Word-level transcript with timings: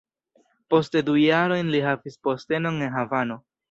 Poste 0.75 1.03
du 1.11 1.15
jarojn 1.25 1.71
li 1.77 1.85
havis 1.91 2.21
postenon 2.31 2.85
en 2.91 2.95
Havano. 3.01 3.45